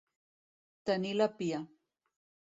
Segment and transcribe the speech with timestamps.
[0.89, 1.59] Tenir la pia.